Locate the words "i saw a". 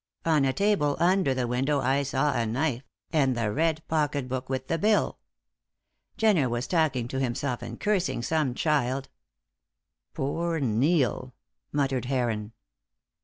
1.79-2.43